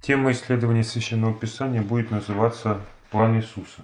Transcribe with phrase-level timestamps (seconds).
[0.00, 3.82] Тема исследования Священного Писания будет называться «План Иисуса».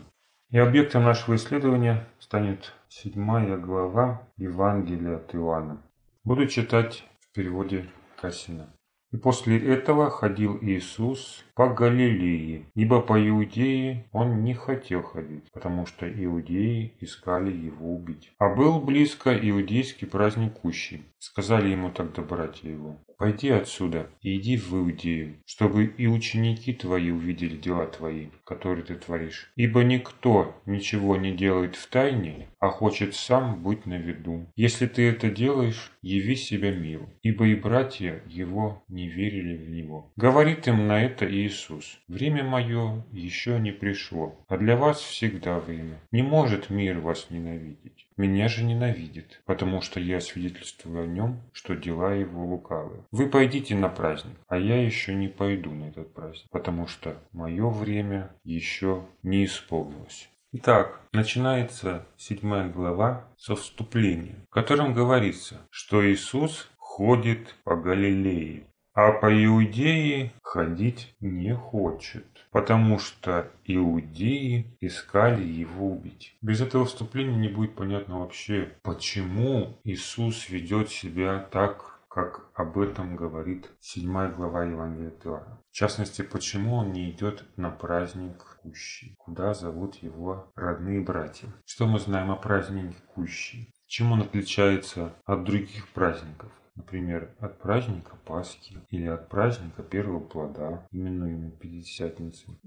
[0.50, 5.82] И объектом нашего исследования станет седьмая глава Евангелия от Иоанна.
[6.22, 7.90] Буду читать в переводе
[8.20, 8.72] Кассина.
[9.14, 15.86] И после этого ходил Иисус по Галилее, ибо по Иудее он не хотел ходить, потому
[15.86, 18.32] что иудеи искали его убить.
[18.38, 21.04] А был близко иудейский праздник Кущи.
[21.20, 27.10] Сказали ему тогда братья его, «Пойди отсюда и иди в Иудею, чтобы и ученики твои
[27.10, 29.50] увидели дела твои, которые ты творишь.
[29.56, 34.46] Ибо никто ничего не делает в тайне, а хочет сам быть на виду.
[34.56, 40.12] Если ты это делаешь, яви себя миру, ибо и братья его не верили в него».
[40.16, 45.98] Говорит им на это Иисус, «Время мое еще не пришло, а для вас всегда время.
[46.12, 48.06] Не может мир вас ненавидеть.
[48.16, 53.02] Меня же ненавидит, потому что я свидетельствую о нем, что дела его лукавые.
[53.10, 57.68] Вы пойдите на праздник, а я еще не пойду на этот праздник, потому что мое
[57.68, 60.28] время еще не исполнилось.
[60.56, 69.10] Итак, начинается седьмая глава со вступления, в котором говорится, что Иисус ходит по Галилее а
[69.10, 76.36] по Иудее ходить не хочет, потому что иудеи искали его убить.
[76.40, 83.16] Без этого вступления не будет понятно вообще, почему Иисус ведет себя так, как об этом
[83.16, 85.58] говорит 7 глава Евангелия от Иоанна.
[85.68, 91.48] В частности, почему он не идет на праздник Кущи, куда зовут его родные братья.
[91.66, 93.68] Что мы знаем о празднике Кущи?
[93.88, 96.52] Чем он отличается от других праздников?
[96.76, 102.60] Например, от праздника Пасхи или от праздника первого плода, именуемого Пятидесятницей.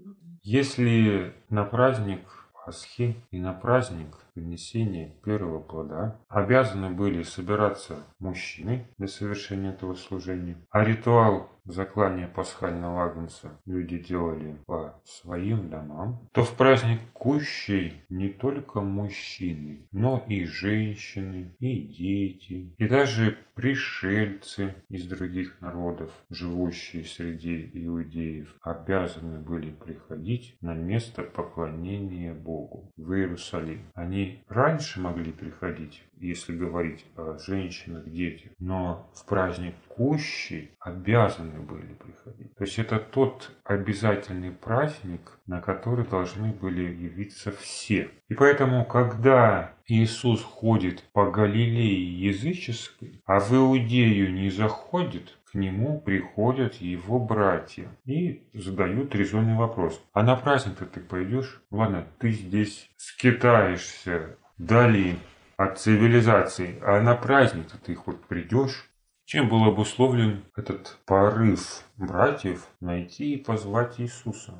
[0.43, 9.07] Если на праздник Пасхи и на праздник принесения первого плода обязаны были собираться мужчины для
[9.07, 16.55] совершения этого служения, а ритуал заклания пасхального агнца люди делали по своим домам, то в
[16.55, 25.59] праздник Кущей не только мужчины, но и женщины, и дети, и даже пришельцы из других
[25.61, 33.81] народов, живущие среди иудеев, обязаны были приходить на место поклонения Богу в Иерусалим.
[33.95, 41.93] Они раньше могли приходить, если говорить о женщинах, детях, но в праздник Кущи обязаны были
[41.93, 42.55] приходить.
[42.55, 48.09] То есть это тот обязательный праздник, на который должны были явиться все.
[48.29, 56.01] И поэтому, когда Иисус ходит по Галилее языческой, а в Иудею не заходит, к нему
[56.01, 60.01] приходят его братья и задают резонный вопрос.
[60.13, 61.61] А на праздник-то ты пойдешь?
[61.71, 65.15] Ладно, ты здесь скитаешься вдали
[65.55, 68.89] от цивилизации, а на праздник-то ты хоть придешь?
[69.27, 74.53] Чем был обусловлен этот порыв братьев найти и позвать Иисуса?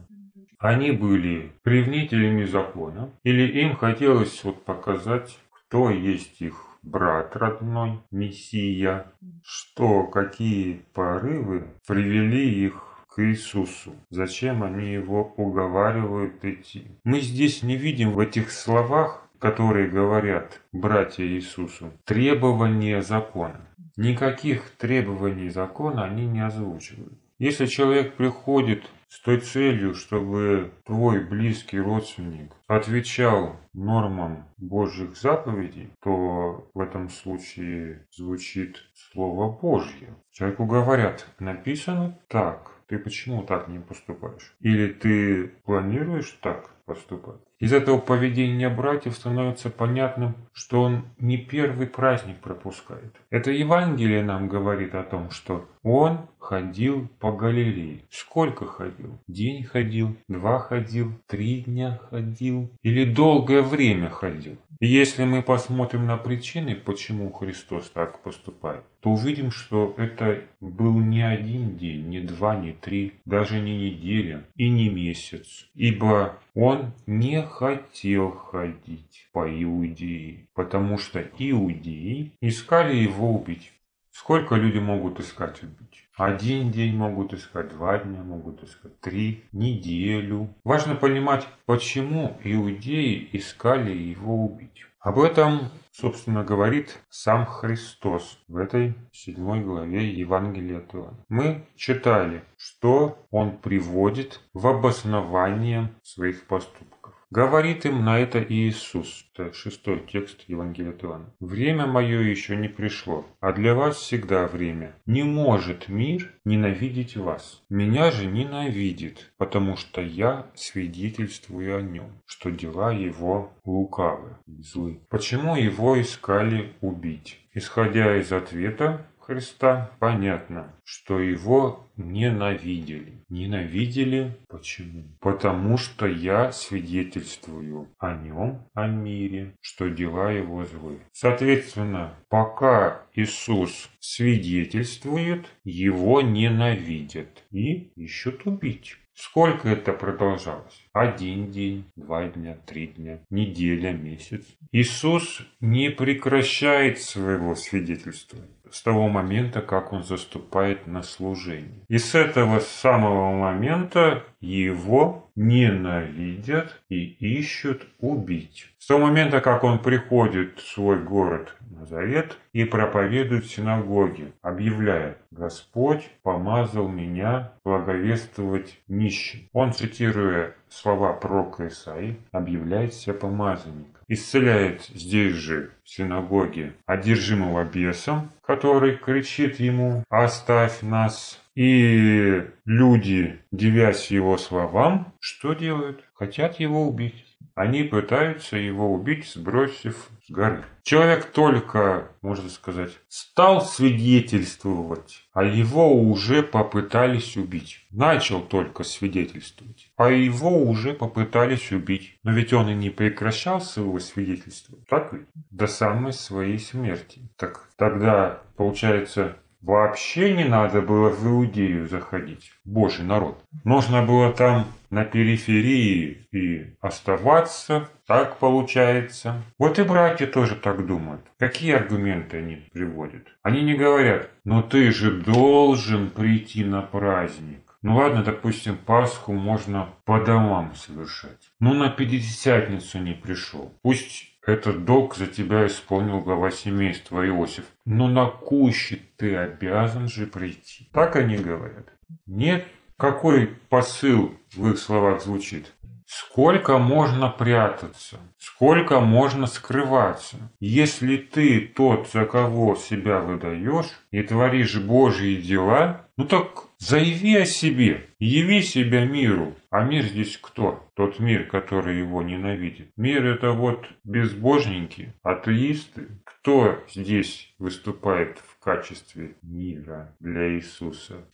[0.60, 9.06] Они были ревнителями закона, или им хотелось вот показать, кто есть их брат родной, Мессия,
[9.42, 13.96] что, какие порывы привели их к Иисусу.
[14.10, 16.88] Зачем они его уговаривают идти?
[17.06, 23.62] Мы здесь не видим в этих словах, которые говорят братья Иисусу, требования закона.
[23.98, 27.20] Никаких требований закона они не озвучивают.
[27.40, 36.70] Если человек приходит с той целью, чтобы твой близкий родственник отвечал нормам Божьих заповедей, то
[36.74, 38.78] в этом случае звучит
[39.12, 40.16] Слово Божье.
[40.32, 44.56] Человеку говорят, написано так, ты почему так не поступаешь?
[44.60, 47.42] Или ты планируешь так поступать?
[47.60, 53.16] Из этого поведения братьев становится понятным, что он не первый праздник пропускает.
[53.30, 58.04] Это Евангелие нам говорит о том, что он ходил по Галилее.
[58.10, 59.20] Сколько ходил?
[59.28, 64.58] День ходил, два ходил, три дня ходил или долгое время ходил.
[64.80, 71.22] Если мы посмотрим на причины, почему Христос так поступает, то увидим, что это был не
[71.22, 75.68] один день, не два, не три, даже не неделя и не месяц.
[75.74, 83.72] Ибо он не хотел ходить по Иудее, потому что иудеи искали его убить.
[84.12, 86.08] Сколько люди могут искать убить?
[86.16, 90.52] Один день могут искать, два дня могут искать, три, неделю.
[90.64, 94.87] Важно понимать, почему иудеи искали его убить.
[95.00, 101.26] Об этом, собственно, говорит сам Христос в этой седьмой главе Евангелия от Иоанна.
[101.30, 106.97] Мы читали, что он приводит в обоснование своих поступков.
[107.30, 109.26] Говорит им на это Иисус.
[109.34, 111.34] Это шестой текст Евангелия от Иоанна.
[111.42, 114.96] «Время мое еще не пришло, а для вас всегда время.
[115.06, 117.64] Не может мир ненавидеть вас.
[117.70, 125.02] Меня же ненавидит, потому что я свидетельствую о нем, что дела его лукавы злы.
[125.10, 127.40] Почему его искали убить?
[127.54, 133.26] Исходя из ответа, Христа понятно, что его ненавидели.
[133.28, 135.04] Ненавидели почему?
[135.20, 141.00] Потому что я свидетельствую о нем, о мире, что дела его злы.
[141.12, 148.96] Соответственно, пока Иисус свидетельствует, его ненавидят и ищут убить.
[149.14, 150.86] Сколько это продолжалось?
[150.94, 154.46] Один день, два дня, три дня, неделя, месяц.
[154.72, 158.38] Иисус не прекращает своего свидетельства
[158.72, 161.84] с того момента, как он заступает на служение.
[161.88, 168.68] И с этого самого момента его ненавидят и ищут убить.
[168.80, 175.18] С того момента, как он приходит в свой город Назарет и проповедует в синагоге, объявляя
[175.32, 179.48] «Господь помазал меня благовествовать нищим».
[179.54, 183.97] Он, цитируя слова пророка Исаи, объявляет себя помазанником.
[184.10, 194.12] Исцеляет здесь же, в синагоге, одержимого бесом, который кричит ему «Оставь нас!» И люди, девясь
[194.12, 196.04] его словам, что делают?
[196.14, 197.26] Хотят его убить.
[197.58, 200.64] Они пытаются его убить, сбросив с горы.
[200.84, 207.88] Человек только, можно сказать, стал свидетельствовать, а его уже попытались убить.
[207.90, 212.20] Начал только свидетельствовать, а его уже попытались убить.
[212.22, 215.26] Но ведь он и не прекращал своего свидетельства, так ведь?
[215.50, 217.28] До самой своей смерти.
[217.38, 219.38] Так тогда, получается,
[219.68, 223.44] Вообще не надо было в Иудею заходить, божий народ.
[223.66, 229.44] Нужно было там на периферии и оставаться, так получается.
[229.60, 231.20] Вот и братья тоже так думают.
[231.38, 233.28] Какие аргументы они приводят?
[233.44, 237.78] Они не говорят, но ты же должен прийти на праздник.
[237.82, 241.52] Ну ладно, допустим, Пасху можно по домам совершать.
[241.60, 243.74] Ну на Пятидесятницу не пришел.
[243.82, 247.66] Пусть этот долг за тебя исполнил глава семейства Иосиф.
[247.86, 250.90] Но на кущи ты обязан же прийти.
[250.94, 251.90] Так они говорят.
[252.26, 252.66] Нет,
[252.96, 255.74] какой посыл в их словах звучит?
[256.06, 258.20] Сколько можно прятаться?
[258.38, 260.38] Сколько можно скрываться?
[260.62, 267.46] Если ты тот, за кого себя выдаешь, и творишь Божьи дела, ну так Заяви о
[267.46, 269.56] себе, яви себя миру.
[269.72, 270.88] А мир здесь кто?
[270.96, 272.92] Тот мир, который его ненавидит.
[272.96, 276.08] Мир это вот безбожники, атеисты.
[276.24, 281.26] Кто здесь выступает в качестве мира для Иисуса?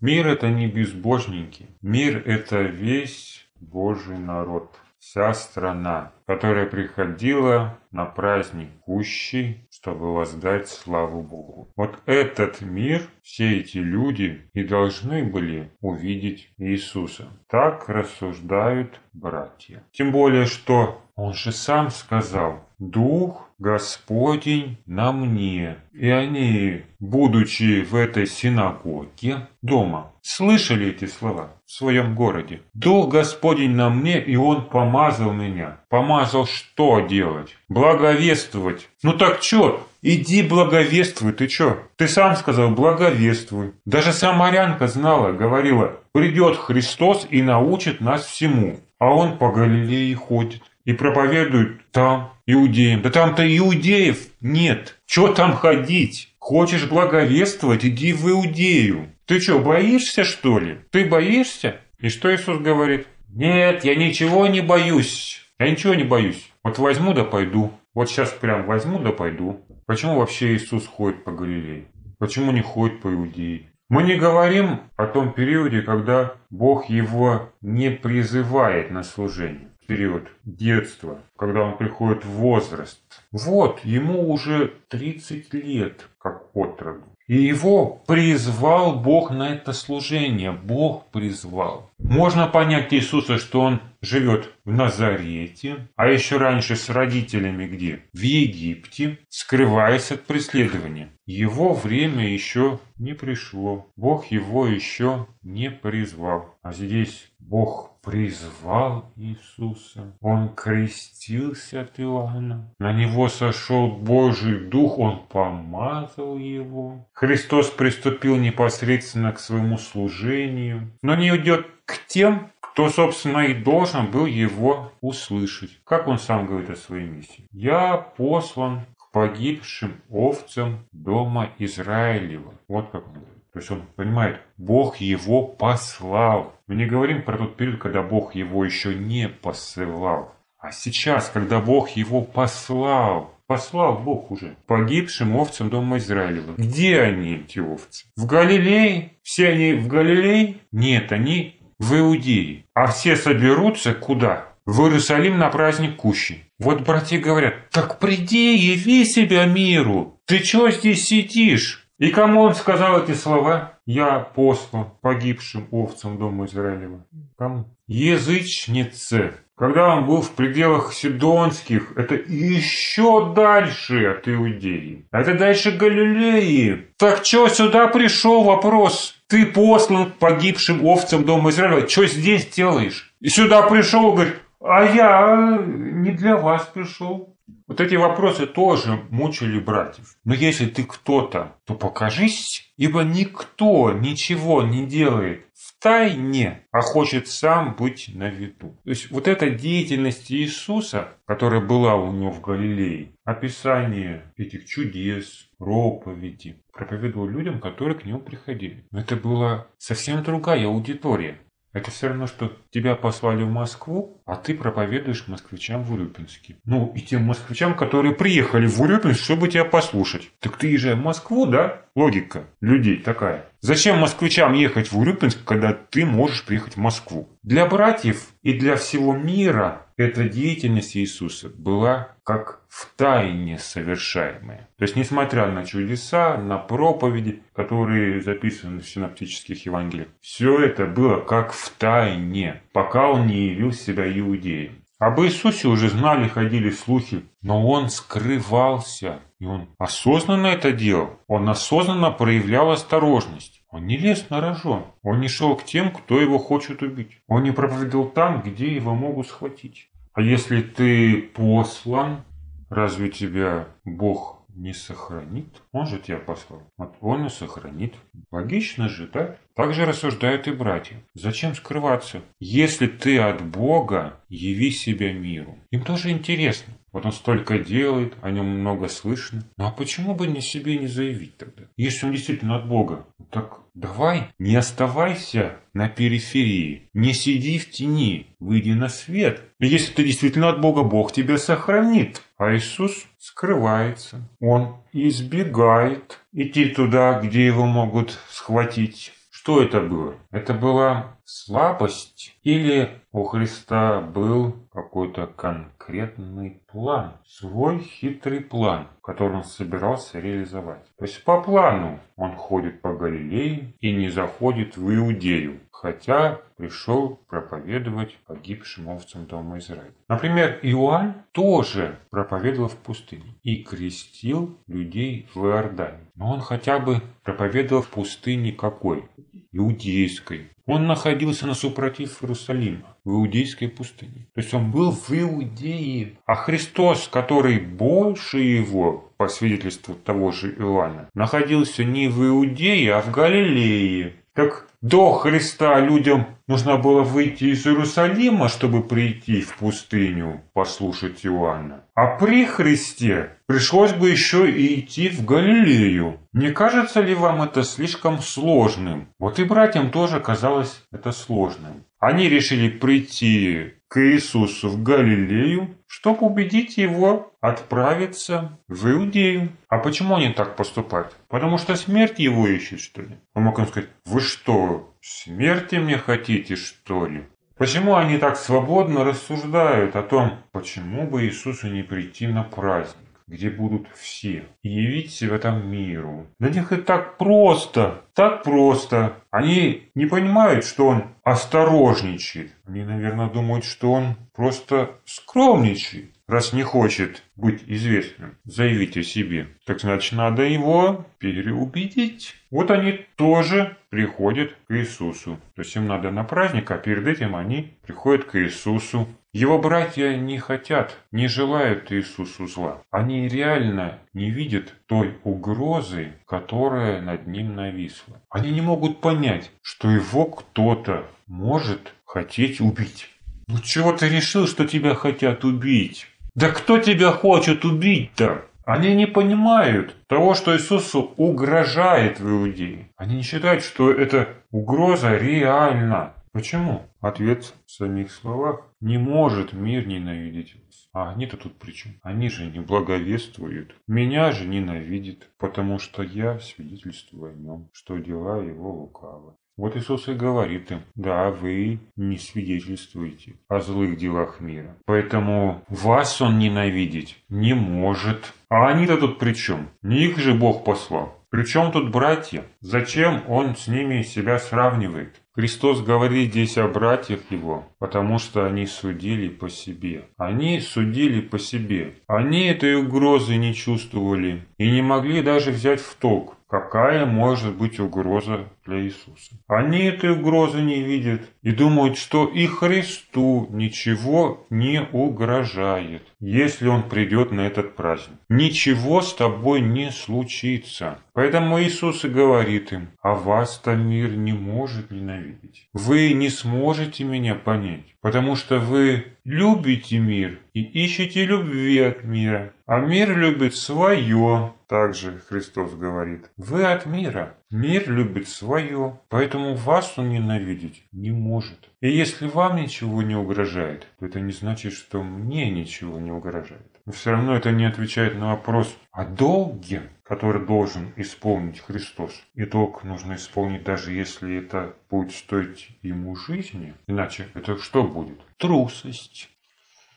[0.00, 1.66] Мир это не безбожники.
[1.80, 11.22] Мир это весь Божий народ вся страна, которая приходила на праздник Кущи, чтобы воздать славу
[11.22, 11.72] Богу.
[11.76, 17.26] Вот этот мир, все эти люди и должны были увидеть Иисуса.
[17.48, 19.82] Так рассуждают братья.
[19.92, 25.78] Тем более, что он же сам сказал, Дух Господень на мне.
[25.92, 32.60] И они, будучи в этой синагоге дома, слышали эти слова в своем городе.
[32.72, 35.78] Дух Господень на мне, и Он помазал меня.
[35.88, 37.56] Помазал что делать?
[37.68, 38.88] Благовествовать.
[39.02, 39.84] Ну так что?
[40.02, 41.78] Иди благовествуй, ты что?
[41.96, 43.72] Ты сам сказал, благовествуй.
[43.84, 48.78] Даже самарянка знала, говорила, придет Христос и научит нас всему.
[49.00, 53.02] А он по Галилее ходит и проповедует там, иудеям.
[53.02, 54.98] Да там-то иудеев нет.
[55.04, 56.34] Чё там ходить?
[56.38, 59.08] Хочешь благовествовать, иди в Иудею.
[59.26, 60.78] Ты что, боишься, что ли?
[60.90, 61.76] Ты боишься?
[61.98, 63.06] И что Иисус говорит?
[63.28, 65.42] Нет, я ничего не боюсь.
[65.58, 66.50] Я ничего не боюсь.
[66.64, 67.70] Вот возьму да пойду.
[67.92, 69.60] Вот сейчас прям возьму да пойду.
[69.84, 71.84] Почему вообще Иисус ходит по Галилее?
[72.18, 73.70] Почему не ходит по Иудее?
[73.90, 81.22] Мы не говорим о том периоде, когда Бог его не призывает на служение период детства,
[81.36, 83.00] когда он приходит в возраст.
[83.32, 87.04] Вот, ему уже 30 лет, как отроду.
[87.26, 90.50] И его призвал Бог на это служение.
[90.50, 91.90] Бог призвал.
[91.98, 98.00] Можно понять Иисуса, что он живет в Назарете, а еще раньше с родителями где?
[98.14, 101.10] В Египте, скрываясь от преследования.
[101.26, 103.86] Его время еще не пришло.
[103.96, 106.54] Бог его еще не призвал.
[106.62, 110.14] А здесь Бог призвал Иисуса.
[110.20, 112.74] Он крестился от Иоанна.
[112.78, 117.06] На него сошел Божий Дух, он помазал его.
[117.12, 124.10] Христос приступил непосредственно к своему служению, но не идет к тем, кто, собственно, и должен
[124.10, 125.78] был его услышать.
[125.84, 127.46] Как он сам говорит о своей миссии.
[127.52, 132.54] «Я послан к погибшим овцам дома Израилева».
[132.68, 133.37] Вот как он говорит.
[133.58, 136.54] То есть он понимает, Бог его послал.
[136.68, 140.32] Мы не говорим про тот период, когда Бог его еще не посылал.
[140.60, 146.54] А сейчас, когда Бог его послал, послал Бог уже погибшим овцам дома Израилева.
[146.56, 148.04] Где они, эти овцы?
[148.16, 149.14] В Галилее?
[149.24, 150.58] Все они в Галилее?
[150.70, 152.64] Нет, они в Иудее.
[152.74, 154.52] А все соберутся куда?
[154.66, 156.44] В Иерусалим на праздник Кущи.
[156.60, 160.20] Вот братья говорят, так приди, яви себя миру.
[160.26, 161.87] Ты чего здесь сидишь?
[161.98, 163.72] И кому он сказал эти слова?
[163.84, 167.04] Я послан погибшим овцам дома Израилева.
[167.36, 167.64] Кому?
[167.88, 169.32] Язычнице.
[169.56, 175.06] Когда он был в пределах Сидонских, это еще дальше от Иудеи.
[175.10, 176.86] Это дальше Галилеи.
[176.96, 179.16] Так что сюда пришел вопрос?
[179.26, 181.88] Ты послан погибшим овцам дома Израиля.
[181.88, 183.12] Что здесь делаешь?
[183.20, 187.34] И сюда пришел, говорит, а я не для вас пришел.
[187.66, 190.16] Вот эти вопросы тоже мучили братьев.
[190.24, 197.28] Но если ты кто-то, то покажись, ибо никто ничего не делает в тайне, а хочет
[197.28, 198.78] сам быть на виду.
[198.84, 205.48] То есть вот эта деятельность Иисуса, которая была у него в Галилее, описание этих чудес,
[205.58, 208.86] проповеди, проповедовал людям, которые к нему приходили.
[208.92, 211.38] Но это была совсем другая аудитория.
[211.72, 216.56] Это все равно, что тебя послали в Москву, а ты проповедуешь москвичам в Урюпинске.
[216.64, 220.30] Ну, и тем москвичам, которые приехали в Урюпинск, чтобы тебя послушать.
[220.40, 221.82] Так ты езжай в Москву, да?
[221.94, 223.47] Логика людей такая.
[223.60, 227.28] Зачем москвичам ехать в Урюпинск, когда ты можешь приехать в Москву?
[227.42, 234.68] Для братьев и для всего мира эта деятельность Иисуса была как в тайне совершаемая.
[234.78, 241.18] То есть, несмотря на чудеса, на проповеди, которые записаны в синоптических Евангелиях, все это было
[241.18, 244.84] как в тайне, пока он не явил себя иудеям.
[244.98, 251.10] Об Иисусе уже знали, ходили слухи, но он скрывался, и он осознанно это делал.
[251.28, 253.62] Он осознанно проявлял осторожность.
[253.70, 254.86] Он не лез на рожон.
[255.02, 257.20] Он не шел к тем, кто его хочет убить.
[257.28, 259.88] Он не проповедовал там, где его могут схватить.
[260.14, 262.24] А если ты послан,
[262.68, 265.46] разве тебя Бог не сохранит.
[265.72, 266.62] Он же тебя послал.
[267.00, 267.94] Он и сохранит.
[268.30, 269.36] Логично же, да?
[269.54, 270.96] Так же рассуждают и братья.
[271.14, 272.22] Зачем скрываться?
[272.40, 275.58] Если ты от Бога, яви себя миру.
[275.70, 276.74] Им тоже интересно.
[276.92, 279.44] Вот он столько делает, о нем много слышно.
[279.56, 281.64] Ну а почему бы не себе не заявить тогда?
[281.76, 288.28] Если он действительно от Бога, так давай, не оставайся на периферии, не сиди в тени,
[288.40, 289.42] выйди на свет.
[289.60, 292.22] Если ты действительно от Бога, Бог тебя сохранит.
[292.38, 299.12] А Иисус скрывается, он избегает идти туда, где его могут схватить.
[299.30, 300.14] Что это было?
[300.30, 309.42] Это была слабость или у Христа был какой-то конкретный план, свой хитрый план, который он
[309.42, 310.84] собирался реализовать.
[310.96, 317.18] То есть по плану он ходит по Галилее и не заходит в Иудею, хотя пришел
[317.28, 319.92] проповедовать погибшим овцам дома Израиля.
[320.08, 326.12] Например, Иоанн тоже проповедовал в пустыне и крестил людей в Иордане.
[326.14, 329.04] Но он хотя бы проповедовал в пустыне какой?
[329.50, 330.50] Иудейской.
[330.66, 334.28] Он находился на супротив Иерусалима, в Иудейской пустыне.
[334.34, 336.18] То есть он был в Иудее.
[336.26, 336.67] А Христос,
[337.08, 344.14] который больше его, по свидетельству того же Иоанна, находился не в Иудее, а в Галилее.
[344.34, 351.82] Как до Христа людям нужно было выйти из Иерусалима, чтобы прийти в пустыню послушать Иоанна.
[351.96, 356.20] А при Христе пришлось бы еще и идти в Галилею.
[356.32, 359.08] Не кажется ли вам это слишком сложным?
[359.18, 361.82] Вот и братьям тоже казалось это сложным.
[362.00, 369.48] Они решили прийти к Иисусу в Галилею, чтобы убедить его отправиться в Иудею.
[369.68, 371.16] А почему они так поступают?
[371.28, 373.16] Потому что смерть его ищет, что ли?
[373.34, 377.24] Он мог им сказать, вы что, смерти мне хотите, что ли?
[377.56, 383.07] Почему они так свободно рассуждают о том, почему бы Иисусу не прийти на праздник?
[383.28, 386.26] Где будут все, и явить себя там миру.
[386.38, 389.16] Для них это так просто, так просто.
[389.30, 392.52] Они не понимают, что он осторожничает.
[392.66, 399.48] Они, наверное, думают, что он просто скромничает раз не хочет быть известным, заявить о себе,
[399.64, 402.36] так значит надо его переубедить.
[402.50, 405.38] Вот они тоже приходят к Иисусу.
[405.54, 409.08] То есть им надо на праздник, а перед этим они приходят к Иисусу.
[409.34, 412.82] Его братья не хотят, не желают Иисусу зла.
[412.90, 418.22] Они реально не видят той угрозы, которая над ним нависла.
[418.30, 423.10] Они не могут понять, что его кто-то может хотеть убить.
[423.48, 426.06] Ну чего ты решил, что тебя хотят убить?
[426.34, 428.42] Да кто тебя хочет убить-то?
[428.64, 432.90] Они не понимают того, что Иисусу угрожает в Иудее.
[432.96, 436.12] Они не считают, что эта угроза реальна.
[436.38, 436.82] Почему?
[437.00, 438.60] Ответ в самих словах.
[438.80, 440.88] Не может мир ненавидеть вас.
[440.92, 441.94] А они-то тут при чем?
[442.00, 443.74] Они же не благовествуют.
[443.88, 449.32] Меня же ненавидит, потому что я свидетельствую о нем, что дела его лукавы.
[449.56, 454.76] Вот Иисус и говорит им, да, вы не свидетельствуете о злых делах мира.
[454.86, 458.32] Поэтому вас он ненавидеть не может.
[458.48, 459.70] А они-то тут при чем?
[459.82, 461.18] Не их же Бог послал.
[461.30, 462.44] Причем тут братья?
[462.60, 465.20] Зачем он с ними себя сравнивает?
[465.38, 470.06] Христос говорит здесь о братьях его, потому что они судили по себе.
[470.16, 471.94] Они судили по себе.
[472.08, 476.34] Они этой угрозы не чувствовали и не могли даже взять в толк.
[476.48, 479.36] Какая может быть угроза для Иисуса?
[479.46, 486.82] Они этой угрозы не видят и думают, что и Христу ничего не угрожает, если Он
[486.88, 488.16] придет на этот праздник.
[488.30, 490.98] Ничего с тобой не случится.
[491.14, 495.68] Поэтому Иисус и говорит им, а вас-то мир не может ненавидеть.
[495.72, 502.52] Вы не сможете меня понять, потому что вы любите мир и ищете любви от мира,
[502.66, 504.52] а мир любит свое.
[504.68, 511.70] Также Христос говорит, вы от мира, мир любит свое, поэтому вас он ненавидеть не может.
[511.80, 516.77] И если вам ничего не угрожает, то это не значит, что мне ничего не угрожает.
[516.88, 522.12] Но все равно это не отвечает на вопрос о долге, который должен исполнить Христос.
[522.32, 526.72] И долг нужно исполнить даже если это будет стоить ему жизни.
[526.86, 528.18] Иначе это что будет?
[528.38, 529.28] Трусость.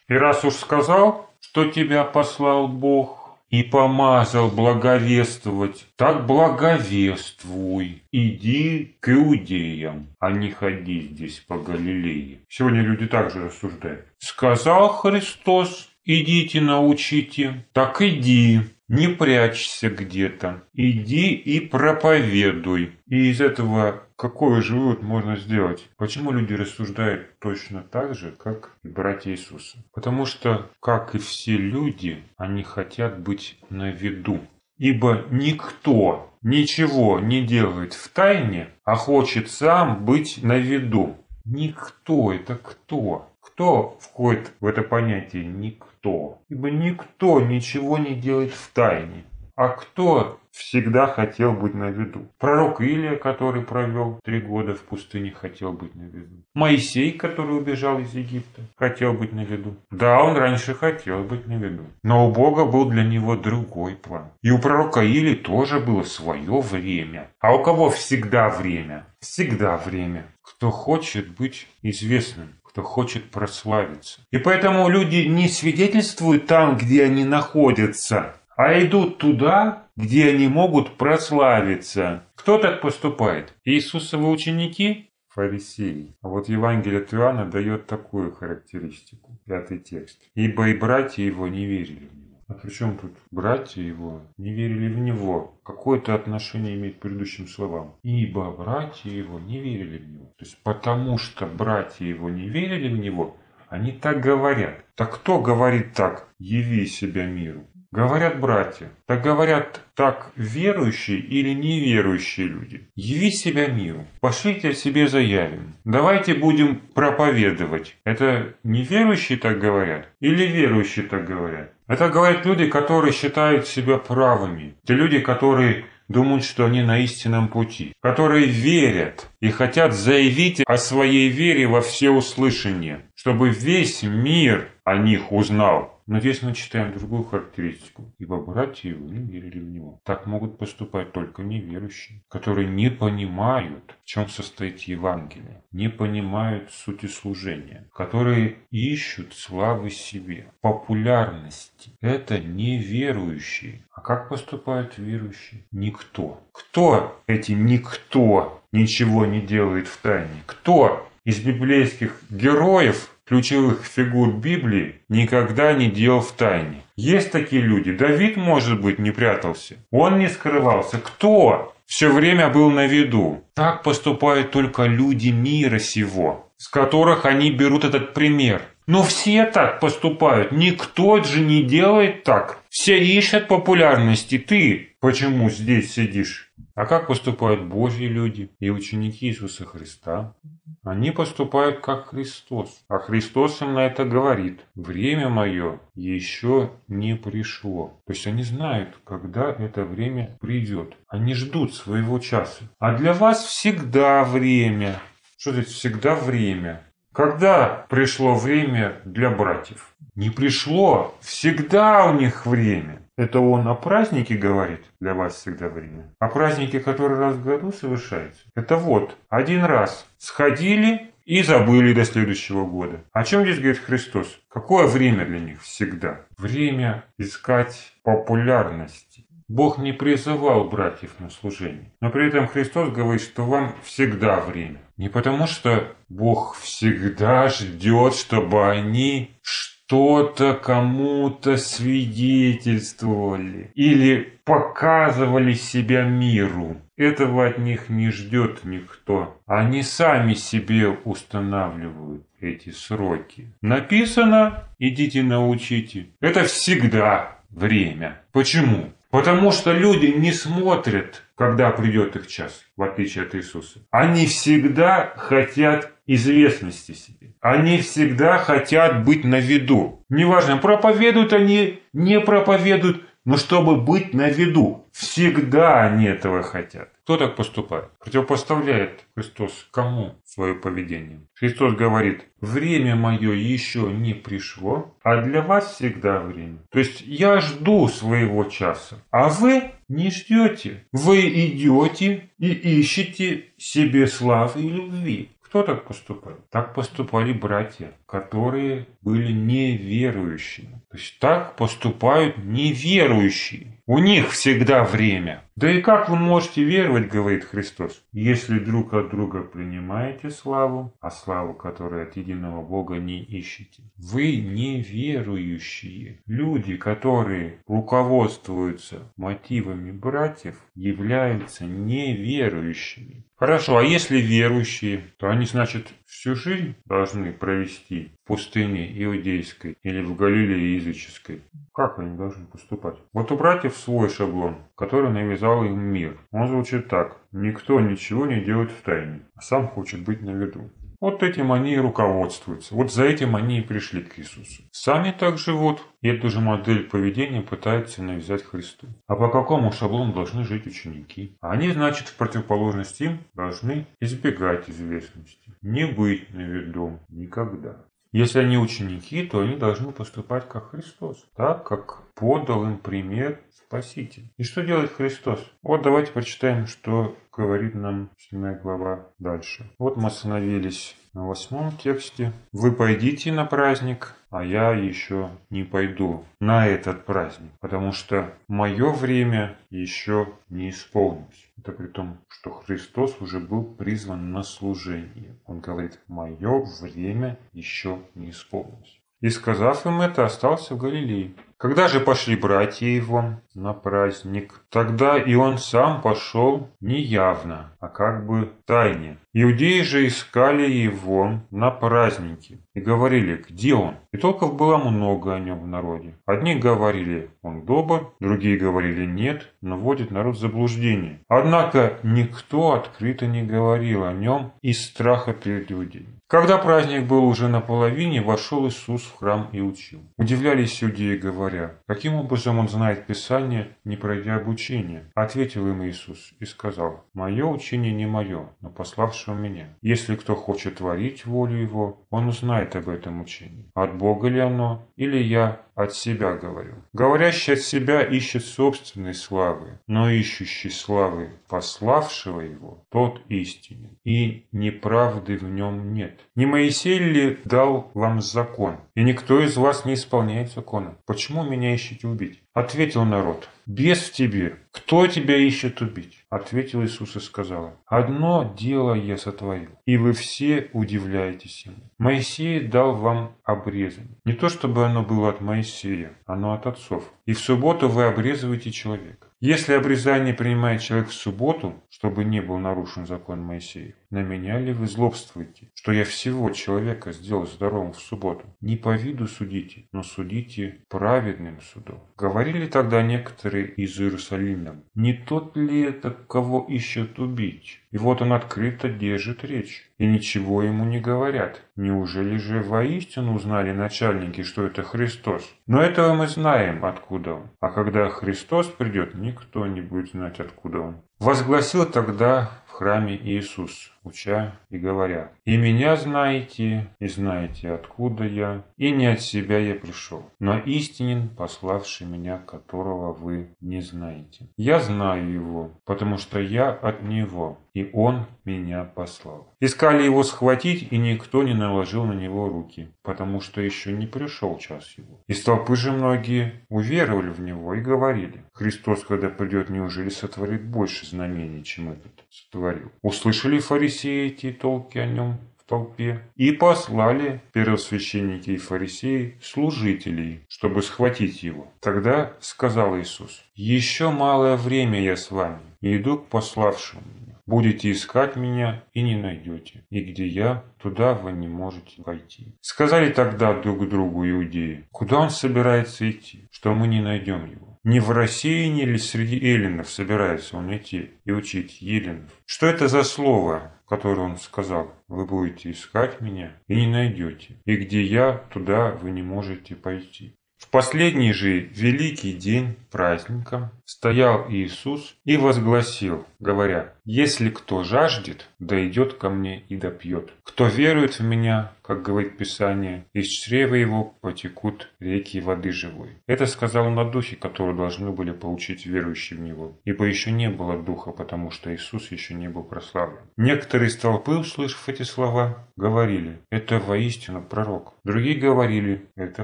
[0.10, 3.22] И раз уж сказал, что тебя послал Бог,
[3.52, 8.02] и помазал благовествовать, так благовествуй.
[8.12, 12.40] Иди к иудеям, а не ходи здесь по Галилее.
[12.48, 14.06] Сегодня люди также рассуждают.
[14.20, 18.62] Сказал Христос, идите научите, так иди.
[18.88, 20.64] Не прячься где-то.
[20.74, 22.92] Иди и проповедуй.
[23.08, 25.90] И из этого какой же вывод можно сделать?
[25.98, 29.78] Почему люди рассуждают точно так же, как и братья Иисуса?
[29.94, 34.42] Потому что, как и все люди, они хотят быть на виду.
[34.78, 41.16] Ибо никто ничего не делает в тайне, а хочет сам быть на виду.
[41.46, 43.31] Никто это кто?
[43.62, 46.42] Кто входит в это понятие «никто»?
[46.50, 49.24] Ибо никто ничего не делает в тайне.
[49.56, 52.28] А кто всегда хотел быть на виду?
[52.40, 56.44] Пророк Илия, который провел три года в пустыне, хотел быть на виду.
[56.56, 59.76] Моисей, который убежал из Египта, хотел быть на виду.
[59.92, 61.84] Да, он раньше хотел быть на виду.
[62.02, 64.32] Но у Бога был для него другой план.
[64.42, 67.30] И у пророка Илии тоже было свое время.
[67.40, 69.06] А у кого всегда время?
[69.20, 70.26] Всегда время.
[70.42, 74.22] Кто хочет быть известным, кто хочет прославиться.
[74.32, 80.98] И поэтому люди не свидетельствуют там, где они находятся, а идут туда, где они могут
[80.98, 82.24] прославиться.
[82.36, 83.54] Кто так поступает?
[83.66, 85.10] Иисусовы ученики?
[85.30, 86.16] Фарисеи.
[86.22, 90.22] А вот Евангелие Иоанна дает такую характеристику, пятый текст.
[90.36, 92.21] «Ибо и братья его не верили в него».
[92.52, 95.58] А при чем тут братья его не верили в него?
[95.64, 97.96] Какое-то отношение имеет к предыдущим словам.
[98.04, 100.26] Ибо братья его не верили в него.
[100.38, 103.38] То есть потому что братья его не верили в него,
[103.70, 104.84] они так говорят.
[104.96, 106.28] Так кто говорит так?
[106.40, 107.66] Яви себя миру.
[107.94, 108.90] Говорят братья.
[109.06, 112.88] Так говорят так верующие или неверующие люди.
[112.96, 114.06] Яви себя миру.
[114.22, 115.74] Пошлите о себе заявим.
[115.84, 117.98] Давайте будем проповедовать.
[118.06, 120.08] Это неверующие так говорят?
[120.22, 121.74] Или верующие так говорят?
[121.92, 124.76] Это говорят люди, которые считают себя правыми.
[124.82, 130.78] Это люди, которые думают, что они на истинном пути, которые верят и хотят заявить о
[130.78, 135.91] своей вере во всеуслышание, чтобы весь мир о них узнал.
[136.08, 138.14] Но здесь мы читаем другую характеристику.
[138.18, 140.02] Ибо братья его не верили в него.
[140.04, 147.06] Так могут поступать только неверующие, которые не понимают, в чем состоит Евангелие, не понимают сути
[147.06, 151.92] служения, которые ищут славы себе, популярности.
[152.02, 153.86] Это неверующие.
[153.92, 155.66] А как поступают верующие?
[155.72, 156.42] Никто.
[156.52, 160.44] Кто эти никто ничего не делает в тайне?
[160.46, 166.84] Кто из библейских героев ключевых фигур Библии никогда не делал в тайне.
[166.96, 167.92] Есть такие люди.
[167.92, 169.76] Давид, может быть, не прятался.
[169.92, 171.00] Он не скрывался.
[171.00, 171.74] Кто?
[171.86, 173.44] Все время был на виду.
[173.54, 178.62] Так поступают только люди мира сего, с которых они берут этот пример.
[178.88, 180.52] Но все так поступают.
[180.52, 182.60] Никто же не делает так.
[182.70, 184.38] Все ищут популярности.
[184.38, 186.51] Ты почему здесь сидишь?
[186.76, 190.36] А как поступают Божьи люди и ученики Иисуса Христа?
[190.84, 192.84] Они поступают как Христос.
[192.88, 194.62] А Христос им на это говорит.
[194.76, 198.02] Время мое еще не пришло.
[198.08, 200.96] То есть они знают, когда это время придет.
[201.08, 202.64] Они ждут своего часа.
[202.80, 205.00] А для вас всегда время.
[205.38, 206.84] Что здесь всегда время?
[207.14, 209.94] Когда пришло время для братьев?
[210.16, 211.14] Не пришло.
[211.20, 213.02] Всегда у них время.
[213.18, 216.14] Это он о празднике говорит, для вас всегда время.
[216.20, 218.42] О празднике, который раз в году совершается.
[218.56, 223.04] Это вот, один раз сходили и забыли до следующего года.
[223.12, 224.40] О чем здесь говорит Христос?
[224.48, 226.22] Какое время для них всегда?
[226.38, 229.26] Время искать популярности.
[229.52, 231.92] Бог не призывал братьев на служение.
[232.00, 234.80] Но при этом Христос говорит, что вам всегда время.
[234.96, 246.78] Не потому, что Бог всегда ждет, чтобы они что-то кому-то свидетельствовали или показывали себя миру.
[246.96, 249.38] Этого от них не ждет никто.
[249.48, 253.54] Они сами себе устанавливают эти сроки.
[253.62, 256.08] Написано, идите научите.
[256.22, 258.22] Это всегда время.
[258.32, 258.94] Почему?
[259.12, 263.80] Потому что люди не смотрят, когда придет их час, в отличие от Иисуса.
[263.92, 267.34] Они всегда хотят известности себе.
[267.42, 270.06] Они всегда хотят быть на виду.
[270.10, 274.86] Неважно, проповедуют они, не проповедуют, но чтобы быть на виду.
[274.92, 276.90] Всегда они этого хотят.
[277.04, 277.90] Кто так поступает?
[278.00, 281.22] Противопоставляет Христос кому свое поведение?
[281.34, 286.60] Христос говорит, время мое еще не пришло, а для вас всегда время.
[286.70, 290.86] То есть я жду своего часа, а вы не ждете.
[290.92, 295.32] Вы идете и ищете себе славы и любви.
[295.52, 296.50] Кто так поступает?
[296.50, 300.82] Так поступали братья, которые были неверующими.
[300.92, 303.82] То есть так поступают неверующие.
[303.88, 305.46] У них всегда время.
[305.56, 311.10] Да и как вы можете веровать, говорит Христос, если друг от друга принимаете славу, а
[311.10, 313.84] славу, которую от единого Бога не ищете?
[313.96, 316.20] Вы неверующие.
[316.26, 323.26] Люди, которые руководствуются мотивами братьев, являются неверующими.
[323.42, 330.02] Хорошо, а если верующие, то они, значит, всю жизнь должны провести в пустыне иудейской или
[330.02, 331.42] в Галилее языческой.
[331.74, 332.98] Как они должны поступать?
[333.14, 336.18] Вот у братьев свой шаблон, который навязал им мир.
[336.32, 337.18] Он звучит так.
[337.32, 340.70] Никто ничего не делает в тайне, а сам хочет быть на виду.
[341.02, 342.76] Вот этим они и руководствуются.
[342.76, 344.62] Вот за этим они и пришли к Иисусу.
[344.72, 348.86] Сами так живут, и эту же модель поведения пытаются навязать Христу.
[349.08, 351.36] А по какому шаблону должны жить ученики?
[351.42, 355.56] Они, значит, в противоположность им должны избегать известности.
[355.64, 357.84] Не быть на виду никогда.
[358.12, 364.32] Если они ученики, то они должны поступать как Христос, так как подал им пример Спаситель.
[364.38, 365.40] И что делает Христос?
[365.64, 369.72] Вот давайте прочитаем, что говорит нам 7 глава дальше.
[369.80, 372.32] Вот мы остановились на восьмом тексте.
[372.52, 378.92] «Вы пойдите на праздник, а я еще не пойду на этот праздник, потому что мое
[378.92, 381.52] время еще не исполнилось».
[381.58, 385.36] Это при том, что Христос уже был призван на служение.
[385.46, 389.02] Он говорит, мое время еще не исполнилось.
[389.22, 391.34] И сказав им это, остался в Галилее.
[391.62, 397.88] Когда же пошли братья его на праздник, тогда и он сам пошел не явно, а
[397.88, 399.18] как бы тайне.
[399.34, 403.94] Иудеи же искали его на празднике и говорили, где он?
[404.12, 406.16] И толков было много о нем в народе.
[406.26, 411.20] Одни говорили, он добр, другие говорили, нет, но вводит народ в заблуждение.
[411.28, 416.22] Однако никто открыто не говорил о нем из страха перед иудеями.
[416.28, 420.00] Когда праздник был уже наполовине, вошел Иисус в храм и учил.
[420.18, 421.18] Удивлялись иудеи,
[421.52, 425.12] говоря, каким образом он знает Писание, не пройдя обучение?
[425.16, 429.68] Ответил им Иисус и сказал, «Мое учение не мое, но пославшего меня.
[429.82, 433.72] Если кто хочет творить волю его, он узнает об этом учении.
[433.76, 436.76] От Бога ли оно, или я от себя говорю.
[436.94, 445.38] Говорящий от себя ищет собственной славы, но ищущий славы пославшего его, тот истинен, и неправды
[445.38, 446.20] в нем нет.
[446.36, 450.98] Не Моисей ли дал вам закон, и никто из вас не исполняет закона?
[451.06, 452.40] Почему меня ищете убить?
[452.54, 456.26] Ответил народ, без в тебе, кто тебя ищет убить?
[456.30, 461.78] Ответил Иисус и сказал, одно дело я сотворил, и вы все удивляетесь ему.
[461.98, 464.18] Моисей дал вам обрезание.
[464.26, 467.10] Не то чтобы оно было от Моисея, оно от отцов.
[467.26, 469.28] И в субботу вы обрезываете человека.
[469.40, 474.74] Если обрезание принимает человек в субботу, чтобы не был нарушен закон Моисея, на меня ли
[474.74, 478.46] вы злобствуете, что я всего человека сделал здоровым в субботу?
[478.60, 482.02] Не по виду судите, но судите праведным судом.
[482.18, 487.80] Говорили тогда некоторые из Иерусалима, не тот ли это, кого ищут убить?
[487.92, 491.62] И вот он открыто держит речь, и ничего ему не говорят.
[491.76, 495.44] Неужели же воистину узнали начальники, что это Христос?
[495.68, 497.50] Но этого мы знаем, откуда он.
[497.60, 501.02] А когда Христос придет, никто не будет знать, откуда он.
[501.20, 508.64] Возгласил тогда в храме Иисус, уча и говоря, «И меня знаете, и знаете, откуда я,
[508.78, 514.48] и не от себя я пришел, но истинен, пославший меня, которого вы не знаете.
[514.58, 519.54] Я знаю его, потому что я от него, и он меня послал».
[519.60, 524.58] Искали его схватить, и никто не наложил на него руки, потому что еще не пришел
[524.58, 525.22] час его.
[525.28, 531.06] Из толпы же многие уверовали в него и говорили, «Христос, когда придет, неужели сотворит больше
[531.06, 538.52] знамений, чем этот сотворил?» Услышали фарисеи эти толки о нем в толпе и послали первосвященники
[538.52, 541.68] и фарисеи служителей, чтобы схватить его.
[541.80, 547.38] Тогда сказал Иисус, «Еще малое время я с вами, и иду к пославшему меня.
[547.46, 552.56] Будете искать меня и не найдете, и где я, туда вы не можете войти».
[552.62, 558.00] Сказали тогда друг другу иудеи, «Куда он собирается идти, что мы не найдем его?» Не
[558.00, 562.32] в России ли среди эллинов собирается он идти и учить эллинов?
[562.46, 564.94] Что это за слово, которое он сказал?
[565.08, 567.56] Вы будете искать меня и не найдете.
[567.66, 570.36] И где я, туда вы не можете пойти.
[570.60, 578.88] В последний же великий день праздника стоял Иисус и возгласил, говоря, «Если кто жаждет, да
[578.88, 580.32] идет ко мне и допьет.
[580.44, 586.10] Кто верует в меня, как говорит Писание, из чрева его потекут реки воды живой».
[586.26, 590.50] Это сказал он о духе, который должны были получить верующие в него, ибо еще не
[590.50, 593.20] было духа, потому что Иисус еще не был прославлен.
[593.36, 597.94] Некоторые из толпы, услышав эти слова, говорили, «Это воистину пророк».
[598.06, 599.44] Другие говорили, «Это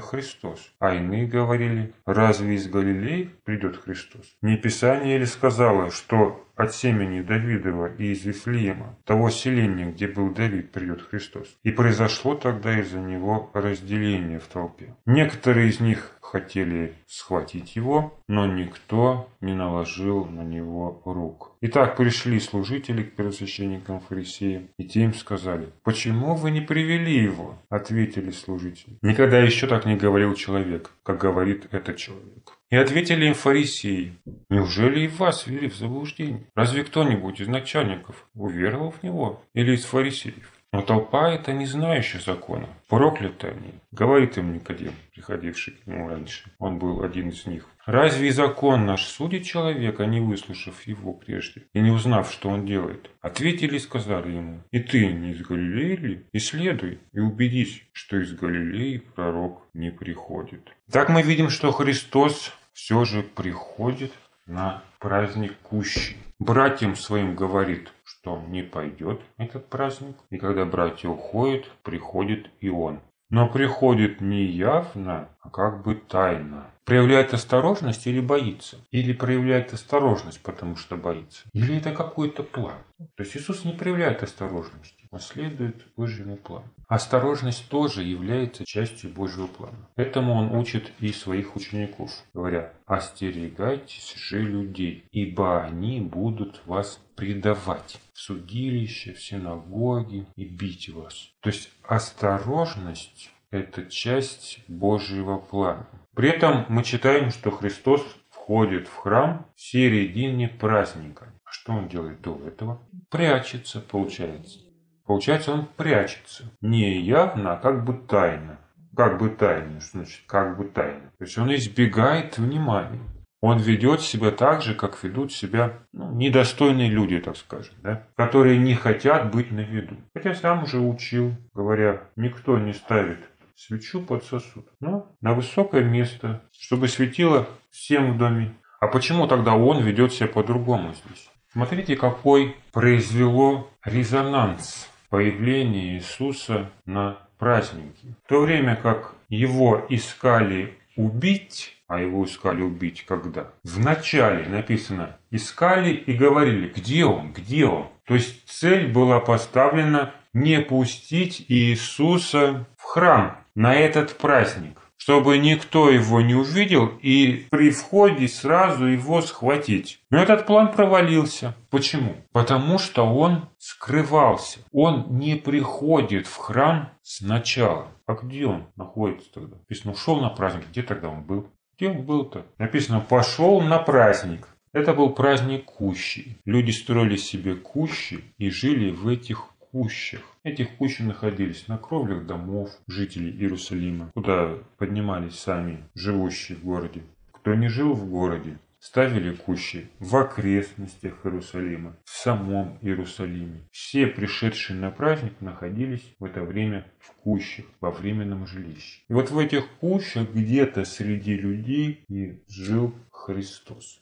[0.00, 0.72] Христос».
[0.80, 7.22] А иные говорили, «Разве из Галилеи придет Христос?» Не Писание ли сказало, что от семени
[7.22, 11.56] Давидова и из Вифлеема, того селения, где был Давид, придет Христос.
[11.62, 14.94] И произошло тогда из-за него разделение в толпе.
[15.06, 21.52] Некоторые из них хотели схватить его, но никто не наложил на него рук.
[21.60, 27.56] Итак, пришли служители к первосвященникам фарисеям, и те им сказали, «Почему вы не привели его?»
[27.70, 28.98] Ответили служители.
[29.02, 32.57] Никогда еще так не говорил человек, как говорит этот человек.
[32.70, 34.18] И ответили им фарисеи,
[34.50, 36.46] «Неужели и вас ввели в заблуждение?
[36.54, 42.20] Разве кто-нибудь из начальников уверовал в него или из фарисеев?» Но толпа это не знающая
[42.20, 42.68] закона.
[42.88, 46.50] Прокляты они, говорит им Никодим, приходивший к нему раньше.
[46.58, 47.66] Он был один из них.
[47.86, 53.10] Разве закон наш судит человека, не выслушав его прежде и не узнав, что он делает?
[53.22, 56.26] Ответили и сказали ему, и ты не из Галилеи ли?
[56.32, 60.68] Исследуй и убедись, что из Галилеи пророк не приходит.
[60.90, 64.12] Так мы видим, что Христос все же приходит
[64.46, 66.16] на праздник Кущи.
[66.38, 73.00] Братьям своим говорит, что не пойдет этот праздник, и когда братья уходят, приходит и он.
[73.28, 76.70] Но приходит не явно, как бы тайно.
[76.84, 78.78] Проявляет осторожность или боится?
[78.90, 81.42] Или проявляет осторожность, потому что боится?
[81.52, 82.78] Или это какой-то план?
[83.16, 86.68] То есть Иисус не проявляет осторожности он следует Божьему плану.
[86.86, 89.88] Осторожность тоже является частью Божьего плана.
[89.96, 98.00] Этому он учит и своих учеников, говоря, «Остерегайтесь же людей, ибо они будут вас предавать
[98.12, 101.30] в судилище, в синагоги и бить вас».
[101.40, 105.86] То есть осторожность– это часть Божьего плана.
[106.14, 111.32] При этом мы читаем, что Христос входит в храм в середине праздника.
[111.44, 112.82] А что он делает до этого?
[113.10, 114.58] Прячется, получается.
[115.06, 116.52] Получается, он прячется.
[116.60, 118.58] Не явно, а как бы тайно.
[118.94, 121.12] Как бы тайно, что значит как бы тайно?
[121.18, 123.00] То есть он избегает внимания.
[123.40, 128.08] Он ведет себя так же, как ведут себя ну, недостойные люди, так скажем, да?
[128.16, 129.96] которые не хотят быть на виду.
[130.12, 133.18] Хотя сам уже учил, говоря, никто не ставит
[133.58, 138.54] свечу под сосуд, но на высокое место, чтобы светило всем в доме.
[138.80, 141.28] А почему тогда он ведет себя по-другому здесь?
[141.52, 148.14] Смотрите, какой произвело резонанс появление Иисуса на празднике.
[148.24, 153.50] В то время как его искали убить, а его искали убить когда?
[153.64, 157.88] В начале написано «искали и говорили, где он, где он».
[158.04, 164.78] То есть цель была поставлена не пустить Иисуса в храм на этот праздник.
[165.00, 170.00] чтобы никто его не увидел и при входе сразу его схватить.
[170.10, 171.54] Но этот план провалился.
[171.70, 172.16] Почему?
[172.32, 174.58] Потому что он скрывался.
[174.72, 177.86] Он не приходит в храм сначала.
[178.06, 179.56] А где он находится тогда?
[179.56, 180.64] Написано, ушел на праздник.
[180.70, 181.46] Где тогда он был?
[181.76, 182.44] Где он был-то?
[182.58, 184.48] Написано, пошел на праздник.
[184.72, 186.38] Это был праздник кущи.
[186.44, 190.22] Люди строили себе кущи и жили в этих кущах.
[190.44, 197.02] Эти кущи находились на кровлях домов жителей Иерусалима, куда поднимались сами живущие в городе.
[197.32, 203.68] Кто не жил в городе, ставили кущи в окрестностях Иерусалима, в самом Иерусалиме.
[203.70, 209.02] Все пришедшие на праздник находились в это время в кущах, во временном жилище.
[209.08, 214.00] И вот в этих кущах где-то среди людей и жил Христос.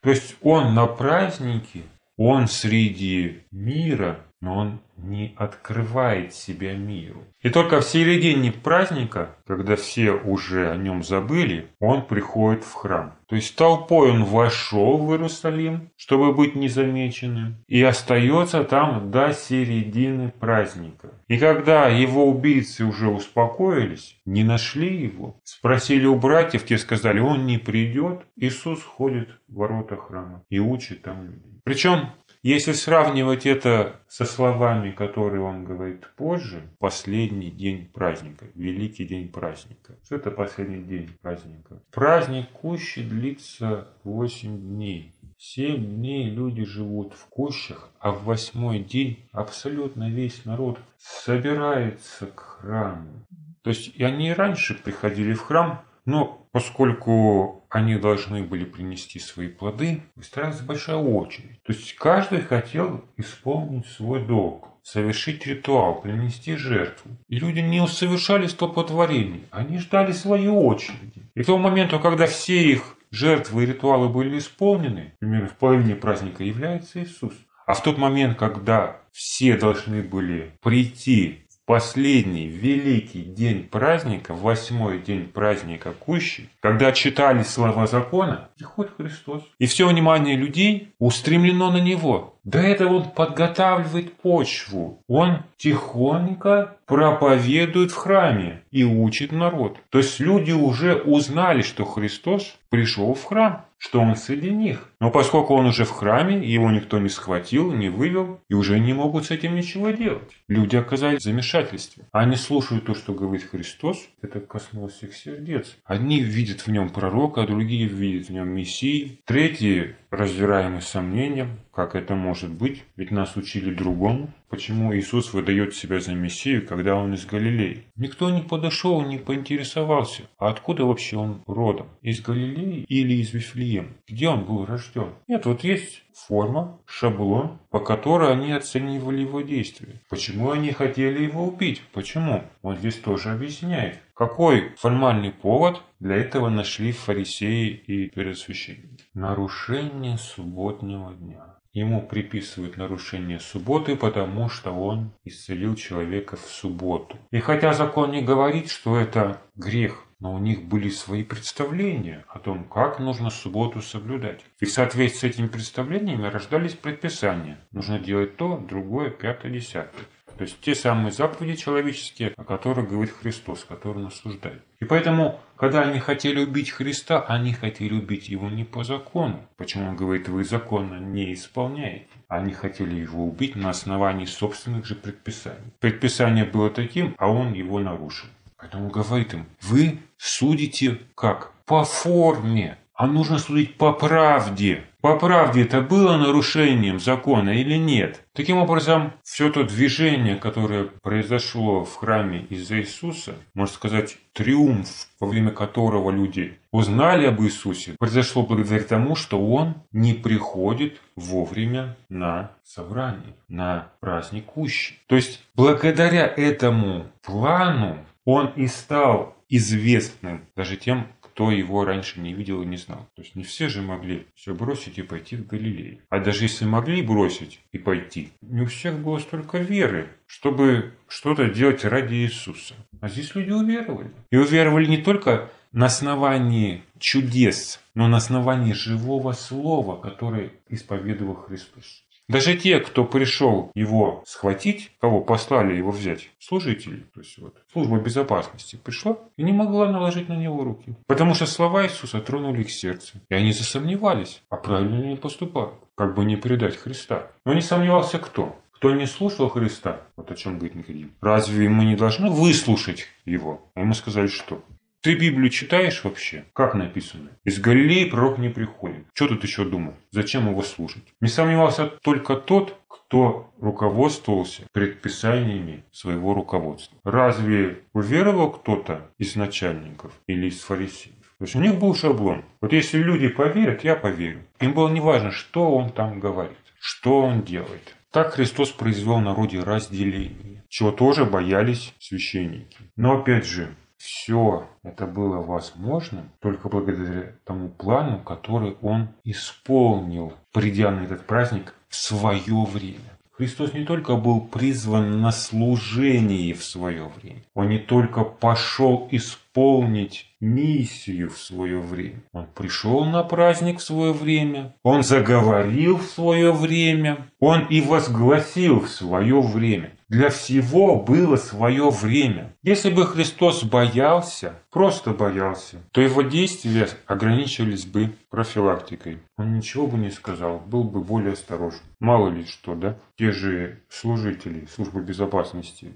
[0.00, 1.82] То есть он на празднике,
[2.16, 7.24] он среди мира, но он не открывает себя миру.
[7.42, 13.16] И только в середине праздника, когда все уже о нем забыли, он приходит в храм.
[13.26, 20.32] То есть толпой он вошел в Иерусалим, чтобы быть незамеченным, и остается там до середины
[20.38, 21.10] праздника.
[21.26, 27.46] И когда его убийцы уже успокоились, не нашли его, спросили у братьев, те сказали, он
[27.46, 31.60] не придет, Иисус ходит в ворота храма и учит там людей.
[31.64, 32.10] Причем
[32.48, 39.98] если сравнивать это со словами, которые он говорит позже, последний день праздника, великий день праздника.
[40.04, 41.82] Что это последний день праздника?
[41.92, 45.12] Праздник Кущи длится 8 дней.
[45.38, 52.40] Семь дней люди живут в кущах, а в восьмой день абсолютно весь народ собирается к
[52.40, 53.26] храму.
[53.62, 59.18] То есть и они и раньше приходили в храм, но поскольку они должны были принести
[59.18, 61.62] свои плоды, выстраивалась большая очередь.
[61.64, 67.10] То есть каждый хотел исполнить свой долг, совершить ритуал, принести жертву.
[67.28, 71.28] И люди не совершали столпотворений, они ждали своей очереди.
[71.34, 75.96] И к тому моменту, когда все их жертвы и ритуалы были исполнены, примерно в половине
[75.96, 77.34] праздника является Иисус.
[77.66, 85.26] А в тот момент, когда все должны были прийти последний великий день праздника, восьмой день
[85.26, 89.42] праздника Кущи, когда читали слова закона, приходит Христос.
[89.58, 92.38] И все внимание людей устремлено на Него.
[92.44, 95.02] До этого он подготавливает почву.
[95.08, 99.78] Он тихонько проповедует в храме и учит народ.
[99.90, 104.90] То есть люди уже узнали, что Христос пришел в храм, что он среди них.
[105.00, 108.92] Но поскольку он уже в храме, его никто не схватил, не вывел, и уже не
[108.92, 110.32] могут с этим ничего делать.
[110.48, 112.04] Люди оказались в замешательстве.
[112.12, 115.76] Они слушают то, что говорит Христос, это коснулось их сердец.
[115.84, 119.20] Одни видят в нем пророка, а другие видят в нем Мессии.
[119.24, 124.32] Третьи раздираемы сомнением, как это может быть, ведь нас учили другому.
[124.48, 127.84] Почему Иисус выдает себя за Мессию, когда он из Галилеи?
[127.96, 131.88] Никто не подошел, не поинтересовался, а откуда вообще он родом?
[132.00, 133.90] Из Галилеи или из Вифлеема?
[134.08, 135.10] Где он был рожден?
[135.28, 140.00] Нет, вот есть форма, шаблон, по которой они оценивали его действия.
[140.08, 141.82] Почему они хотели его убить?
[141.92, 142.42] Почему?
[142.62, 144.00] Он здесь тоже объясняет.
[144.14, 149.04] Какой формальный повод для этого нашли фарисеи и первосвященники?
[149.14, 151.56] Нарушение субботнего дня.
[151.76, 157.18] Ему приписывают нарушение субботы, потому что он исцелил человека в субботу.
[157.30, 162.38] И хотя закон не говорит, что это грех, но у них были свои представления о
[162.38, 164.44] том, как нужно субботу соблюдать.
[164.60, 167.58] И в соответствии с этими представлениями рождались предписания.
[167.72, 170.04] Нужно делать то, другое, пятое, десятое.
[170.36, 174.62] То есть те самые заповеди человеческие, о которых говорит Христос, которые он осуждает.
[174.80, 179.48] И поэтому, когда они хотели убить Христа, они хотели убить его не по закону.
[179.56, 182.08] Почему он говорит, вы законно не исполняете?
[182.28, 185.72] Они хотели его убить на основании собственных же предписаний.
[185.80, 188.28] Предписание было таким, а он его нарушил.
[188.58, 191.52] Поэтому говорит им, вы судите как?
[191.66, 192.78] По форме.
[192.94, 194.84] А нужно судить по правде.
[195.02, 198.22] По правде это было нарушением закона или нет?
[198.32, 205.28] Таким образом, все то движение, которое произошло в храме из-за Иисуса, можно сказать, триумф, во
[205.28, 212.50] время которого люди узнали об Иисусе, произошло благодаря тому, что Он не приходит вовремя на
[212.64, 214.94] собрание, на праздник Кущи.
[215.06, 222.32] То есть, благодаря этому плану он и стал известным даже тем, кто его раньше не
[222.34, 223.08] видел и не знал.
[223.14, 226.00] То есть не все же могли все бросить и пойти в Галилею.
[226.10, 231.48] А даже если могли бросить и пойти, не у всех было столько веры, чтобы что-то
[231.48, 232.74] делать ради Иисуса.
[233.00, 234.10] А здесь люди уверовали.
[234.30, 242.02] И уверовали не только на основании чудес, но на основании живого слова, которое исповедовал Христос.
[242.28, 247.98] Даже те, кто пришел его схватить, кого послали его взять, служители, то есть вот служба
[247.98, 250.94] безопасности пришла и не могла наложить на него руки.
[251.06, 253.20] Потому что слова Иисуса тронули их сердце.
[253.28, 257.30] И они засомневались, а правильно ли они поступают, как бы не предать Христа.
[257.44, 258.56] Но не сомневался кто?
[258.72, 263.62] Кто не слушал Христа, вот о чем говорит Никодим, разве мы не должны выслушать его?
[263.74, 264.62] А ему сказали, что?
[265.06, 266.46] Ты Библию читаешь вообще?
[266.52, 267.30] Как написано?
[267.44, 269.06] Из Галилеи пророк не приходит.
[269.14, 269.94] Что тут еще думать?
[270.10, 271.04] Зачем его слушать?
[271.20, 276.98] Не сомневался только тот, кто руководствовался предписаниями своего руководства.
[277.04, 281.14] Разве уверовал кто-то из начальников или из фарисеев?
[281.38, 282.44] То есть у них был шаблон.
[282.60, 284.40] Вот если люди поверят, я поверю.
[284.58, 287.94] Им было не важно, что он там говорит, что он делает.
[288.10, 292.78] Так Христос произвел в народе разделение, чего тоже боялись священники.
[292.96, 293.68] Но опять же,
[294.06, 301.74] все это было возможным только благодаря тому плану, который он исполнил, придя на этот праздник
[301.88, 303.18] в свое время.
[303.32, 310.32] Христос не только был призван на служение в свое время, он не только пошел исполнить
[310.40, 312.22] миссию в свое время.
[312.32, 318.80] Он пришел на праздник в свое время, он заговорил в свое время, он и возгласил
[318.80, 319.95] в свое время.
[320.08, 322.54] Для всего было свое время.
[322.62, 329.18] Если бы Христос боялся, просто боялся, то его действия ограничивались бы профилактикой.
[329.36, 331.80] Он ничего бы не сказал, был бы более осторожен.
[331.98, 332.96] Мало ли что, да?
[333.16, 335.94] Те же служители службы безопасности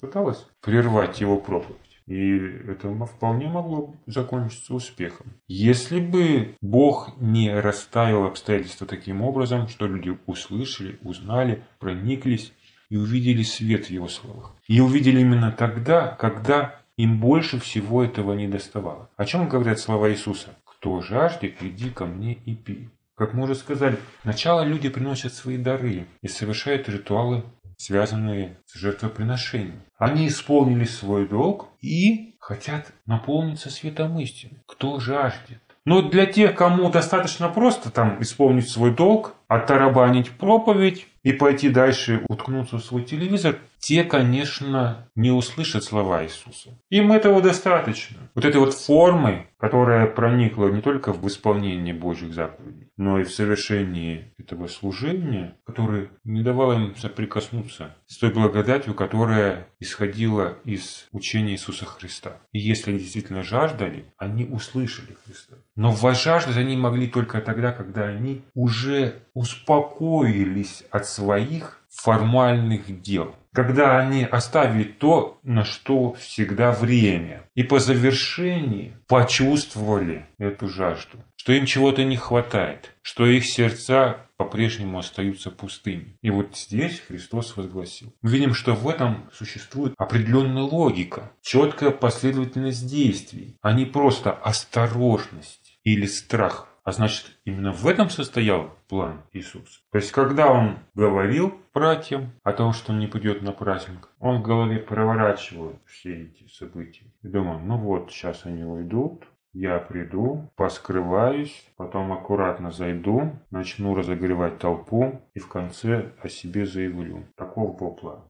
[0.00, 1.76] пыталась прервать его проповедь.
[2.06, 5.26] И это вполне могло закончиться успехом.
[5.46, 12.52] Если бы Бог не расставил обстоятельства таким образом, что люди услышали, узнали, прониклись
[12.90, 14.54] и увидели свет в его словах.
[14.66, 19.08] И увидели именно тогда, когда им больше всего этого не доставало.
[19.16, 20.50] О чем говорят слова Иисуса?
[20.64, 22.88] «Кто жаждет, иди ко мне и пей».
[23.14, 27.44] Как мы уже сказали, сначала люди приносят свои дары и совершают ритуалы
[27.80, 29.80] связанные с жертвоприношением.
[29.96, 34.58] Они исполнили свой долг и хотят наполниться светом истины.
[34.66, 35.58] Кто жаждет?
[35.86, 42.24] Но для тех, кому достаточно просто там исполнить свой долг, оттарабанить проповедь и пойти дальше
[42.28, 46.78] уткнуться в свой телевизор, те, конечно, не услышат слова Иисуса.
[46.90, 48.18] Им этого достаточно.
[48.34, 53.32] Вот этой вот формы, которая проникла не только в исполнение Божьих заповедей, но и в
[53.32, 61.52] совершении этого служения, которое не давало им соприкоснуться с той благодатью, которая исходила из учения
[61.52, 62.36] Иисуса Христа.
[62.52, 65.56] И если они действительно жаждали, они услышали Христа.
[65.74, 73.98] Но возжаждать они могли только тогда, когда они уже успокоились от своих формальных дел когда
[73.98, 81.66] они оставили то, на что всегда время, и по завершении почувствовали эту жажду, что им
[81.66, 86.16] чего-то не хватает, что их сердца по-прежнему остаются пустыми.
[86.22, 88.14] И вот здесь Христос возгласил.
[88.22, 95.78] Мы видим, что в этом существует определенная логика, четкая последовательность действий, а не просто осторожность
[95.84, 96.68] или страх.
[96.84, 99.80] А значит, именно в этом состоял план Иисуса.
[99.92, 104.38] То есть, когда Он говорил братьям о том, что Он не пойдет на праздник, Он
[104.38, 107.06] в голове проворачивал все эти события.
[107.22, 114.58] И думал, ну вот, сейчас они уйдут, я приду, поскрываюсь, потом аккуратно зайду, начну разогревать
[114.58, 117.24] толпу и в конце о себе заявлю.
[117.36, 118.20] Таков был план.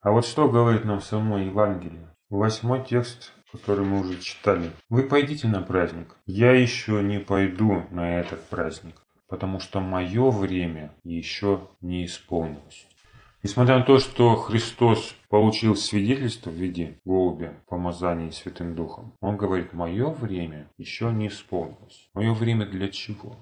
[0.00, 2.14] А вот что говорит нам само Евангелие?
[2.30, 4.70] Восьмой текст который мы уже читали.
[4.88, 6.16] Вы пойдите на праздник.
[6.26, 8.94] Я еще не пойду на этот праздник,
[9.28, 12.86] потому что мое время еще не исполнилось.
[13.44, 19.72] Несмотря на то, что Христос получил свидетельство в виде голубя, помазания Святым Духом, Он говорит,
[19.72, 22.10] мое время еще не исполнилось.
[22.14, 23.36] Мое время для чего?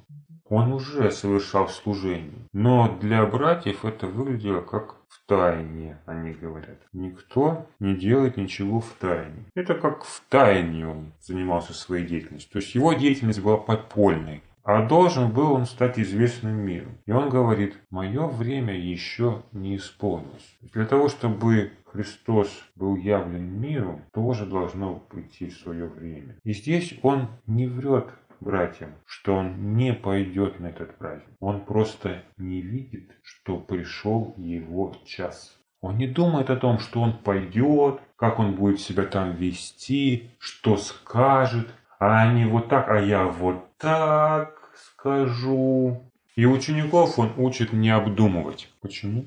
[0.49, 2.47] Он уже совершал служение.
[2.53, 6.79] Но для братьев это выглядело как в тайне, они говорят.
[6.93, 9.45] Никто не делает ничего в тайне.
[9.55, 12.53] Это как в тайне он занимался своей деятельностью.
[12.53, 14.43] То есть его деятельность была подпольной.
[14.67, 16.99] А должен был он стать известным миром.
[17.07, 20.57] И он говорит, мое время еще не исполнилось.
[20.61, 26.37] Для того, чтобы Христос был явлен миру, тоже должно прийти свое время.
[26.43, 28.09] И здесь он не врет
[28.41, 31.29] братьям, что он не пойдет на этот праздник.
[31.41, 35.57] Он просто не видит, что пришел его час.
[35.81, 40.77] Он не думает о том, что он пойдет, как он будет себя там вести, что
[40.77, 41.69] скажет,
[41.99, 46.03] а они вот так, а я вот так скажу.
[46.35, 48.71] И учеников он учит не обдумывать.
[48.81, 49.27] Почему?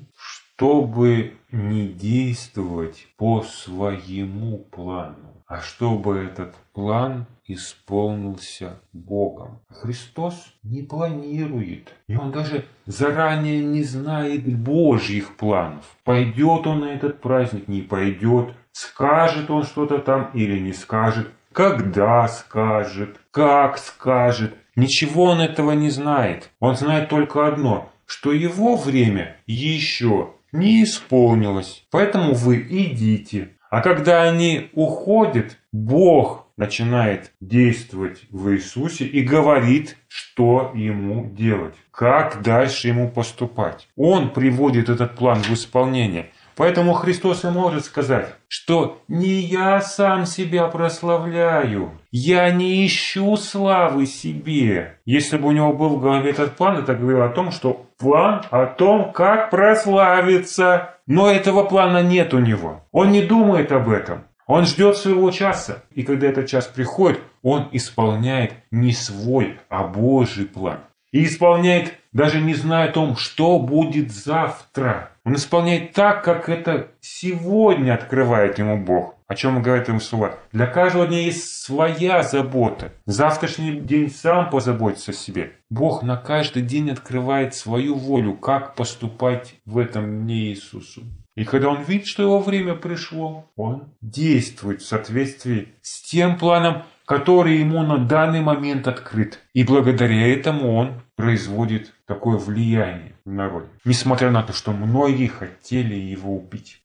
[0.60, 9.58] чтобы не действовать по своему плану, а чтобы этот план исполнился Богом.
[9.68, 15.84] Христос не планирует, и Он даже заранее не знает Божьих планов.
[16.04, 22.28] Пойдет Он на этот праздник, не пойдет, скажет Он что-то там или не скажет, когда
[22.28, 24.54] скажет, как скажет.
[24.76, 26.48] Ничего Он этого не знает.
[26.60, 31.84] Он знает только одно, что Его время еще не исполнилось.
[31.90, 33.56] Поэтому вы идите.
[33.70, 42.42] А когда они уходят, Бог начинает действовать в Иисусе и говорит, что ему делать, как
[42.42, 43.88] дальше ему поступать.
[43.96, 46.30] Он приводит этот план в исполнение.
[46.56, 54.04] Поэтому Христос и может сказать, что не я сам себя прославляю, я не ищу славы
[54.04, 54.98] себе.
[55.06, 58.42] Если бы у него был в голове этот план, это говорило о том, что план
[58.50, 60.94] о том, как прославиться.
[61.06, 62.82] Но этого плана нет у него.
[62.90, 64.24] Он не думает об этом.
[64.46, 70.44] Он ждет своего часа, и когда этот час приходит, он исполняет не свой, а Божий
[70.44, 70.80] план.
[71.12, 75.10] И исполняет, даже не зная о том, что будет завтра.
[75.24, 79.14] Он исполняет так, как это сегодня открывает ему Бог.
[79.30, 80.40] О чем говорит слова.
[80.50, 82.92] Для каждого дня есть своя забота.
[83.06, 85.52] Завтрашний день сам позаботится о себе.
[85.70, 91.02] Бог на каждый день открывает свою волю, как поступать в этом дне Иисусу.
[91.36, 96.82] И когда он видит, что его время пришло, он действует в соответствии с тем планом,
[97.04, 99.38] который ему на данный момент открыт.
[99.54, 103.68] И благодаря этому он производит такое влияние в народе.
[103.84, 106.82] Несмотря на то, что многие хотели его убить.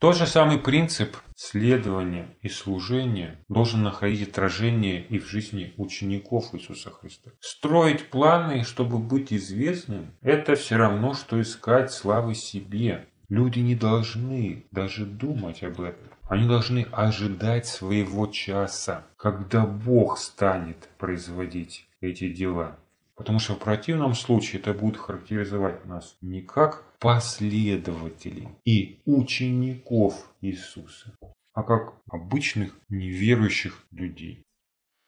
[0.00, 6.90] Тот же самый принцип следования и служения должен находить отражение и в жизни учеников Иисуса
[6.90, 7.32] Христа.
[7.40, 13.08] Строить планы, чтобы быть известным, это все равно, что искать славы себе.
[13.28, 16.08] Люди не должны даже думать об этом.
[16.28, 22.78] Они должны ожидать своего часа, когда Бог станет производить эти дела.
[23.18, 31.16] Потому что в противном случае это будет характеризовать нас не как последователей и учеников Иисуса,
[31.52, 34.44] а как обычных неверующих людей.